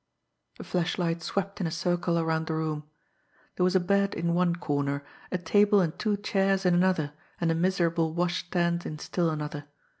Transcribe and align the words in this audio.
The 0.57 0.63
flashlight 0.63 1.21
swept 1.21 1.61
in 1.61 1.67
a 1.67 1.69
circle 1.69 2.17
around 2.17 2.47
the 2.47 2.55
room. 2.55 2.85
There 3.55 3.63
was 3.63 3.75
a 3.75 3.79
bed 3.79 4.15
in 4.15 4.33
one 4.33 4.55
corner, 4.55 5.03
a 5.31 5.37
table 5.37 5.79
and 5.79 5.95
two 5.99 6.17
chairs 6.17 6.65
in 6.65 6.73
another, 6.73 7.13
and 7.39 7.51
a 7.51 7.53
miserable 7.53 8.11
washstand 8.11 8.83
in 8.87 8.97
still 8.97 9.29
another. 9.29 9.65